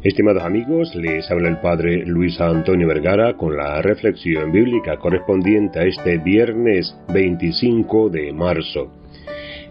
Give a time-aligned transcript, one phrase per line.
[0.00, 5.86] Estimados amigos, les habla el Padre Luis Antonio Vergara con la reflexión bíblica correspondiente a
[5.86, 8.92] este viernes 25 de marzo.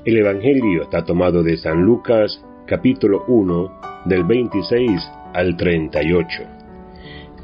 [0.04, 5.02] El Evangelio está tomado de San Lucas capítulo 1 del 26
[5.34, 6.44] al 38.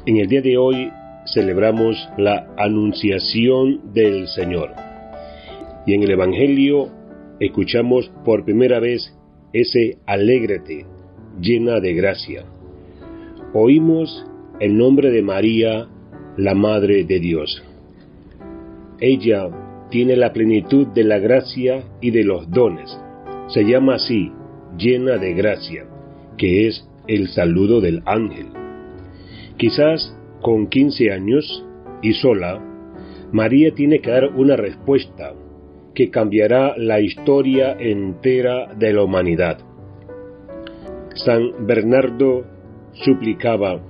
[0.04, 0.92] En el día de hoy
[1.32, 4.72] celebramos la Anunciación del Señor.
[5.86, 6.90] Y en el Evangelio
[7.40, 9.16] escuchamos por primera vez
[9.54, 10.84] ese alégrate,
[11.40, 12.44] llena de gracia
[13.54, 14.26] oímos
[14.58, 15.86] el nombre de María,
[16.36, 17.62] la Madre de Dios.
[19.00, 19.48] Ella
[19.90, 22.98] tiene la plenitud de la gracia y de los dones.
[23.48, 24.32] Se llama así,
[24.76, 25.86] llena de gracia,
[26.36, 28.46] que es el saludo del ángel.
[29.56, 31.64] Quizás con 15 años
[32.02, 32.60] y sola,
[33.32, 35.32] María tiene que dar una respuesta
[35.94, 39.58] que cambiará la historia entera de la humanidad.
[41.14, 42.53] San Bernardo
[42.94, 43.80] suplicaba,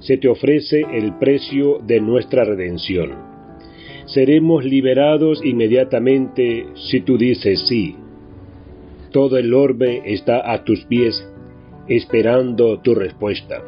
[0.00, 3.12] se te ofrece el precio de nuestra redención.
[4.06, 7.96] Seremos liberados inmediatamente si tú dices sí.
[9.12, 11.28] Todo el orbe está a tus pies,
[11.86, 13.62] esperando tu respuesta.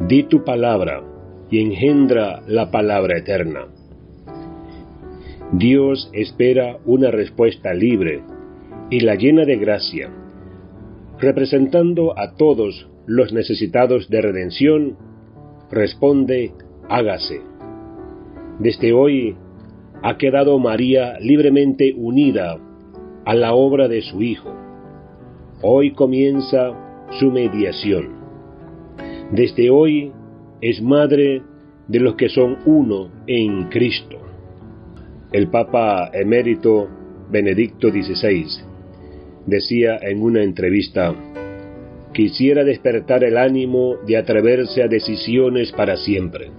[0.00, 1.02] Di tu palabra
[1.50, 3.66] y engendra la palabra eterna.
[5.52, 8.22] Dios espera una respuesta libre
[8.90, 10.10] y la llena de gracia,
[11.18, 14.96] representando a todos los necesitados de redención,
[15.70, 16.52] responde,
[16.88, 17.40] hágase.
[18.58, 19.36] Desde hoy
[20.02, 22.58] ha quedado María libremente unida
[23.24, 24.52] a la obra de su Hijo.
[25.62, 28.16] Hoy comienza su mediación.
[29.32, 30.12] Desde hoy
[30.60, 31.42] es madre
[31.88, 34.18] de los que son uno en Cristo.
[35.32, 36.88] El Papa emérito
[37.30, 38.65] Benedicto XVI
[39.46, 41.14] decía en una entrevista,
[42.12, 46.50] quisiera despertar el ánimo de atreverse a decisiones para siempre.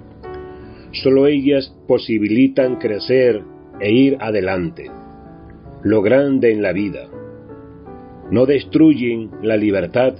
[0.91, 3.41] Solo ellas posibilitan crecer
[3.79, 4.89] e ir adelante.
[5.83, 7.07] Lo grande en la vida.
[8.31, 10.15] No destruyen la libertad,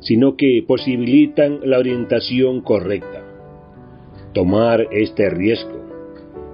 [0.00, 3.22] sino que posibilitan la orientación correcta.
[4.32, 5.80] Tomar este riesgo,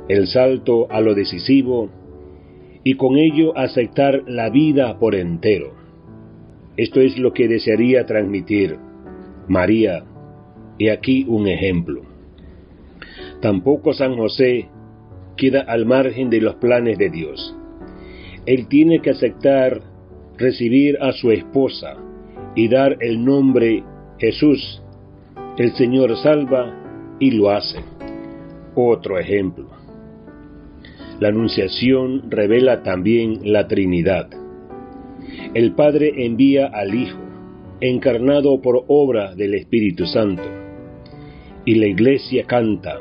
[0.08, 1.90] el salto a lo decisivo,
[2.84, 5.78] y con ello aceptar la vida por entero
[6.78, 8.78] esto es lo que desearía transmitir
[9.48, 10.04] María.
[10.78, 12.02] Y aquí un ejemplo.
[13.42, 14.68] Tampoco San José
[15.36, 17.56] queda al margen de los planes de Dios.
[18.46, 19.80] Él tiene que aceptar
[20.36, 21.96] recibir a su esposa
[22.54, 23.82] y dar el nombre
[24.20, 24.80] Jesús.
[25.58, 27.80] El Señor salva y lo hace.
[28.76, 29.77] Otro ejemplo.
[31.20, 34.28] La Anunciación revela también la Trinidad
[35.54, 37.18] el Padre envía al Hijo,
[37.80, 40.42] encarnado por obra del Espíritu Santo.
[41.64, 42.98] Y la Iglesia canta,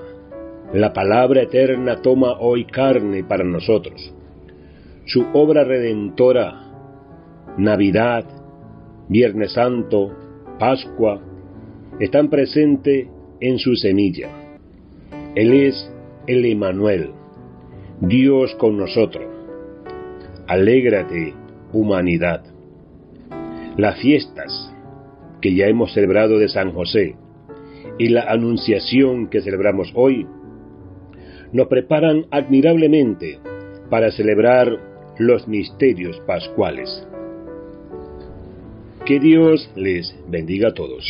[0.73, 4.13] la palabra eterna toma hoy carne para nosotros.
[5.05, 6.63] Su obra redentora,
[7.57, 8.25] Navidad,
[9.09, 10.13] Viernes Santo,
[10.59, 11.21] Pascua,
[11.99, 13.07] están presentes
[13.39, 14.29] en su semilla.
[15.35, 15.91] Él es
[16.27, 17.11] el Emanuel,
[18.01, 19.25] Dios con nosotros.
[20.47, 21.33] Alégrate,
[21.73, 22.43] humanidad.
[23.75, 24.71] Las fiestas
[25.41, 27.15] que ya hemos celebrado de San José
[27.97, 30.27] y la anunciación que celebramos hoy
[31.51, 33.39] nos preparan admirablemente
[33.89, 34.77] para celebrar
[35.17, 37.07] los misterios pascuales.
[39.05, 41.03] Que Dios les bendiga a todos.